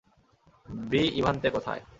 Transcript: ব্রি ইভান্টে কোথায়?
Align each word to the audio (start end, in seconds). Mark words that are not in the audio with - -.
ব্রি 0.83 1.01
ইভান্টে 1.15 1.49
কোথায়? 1.49 1.81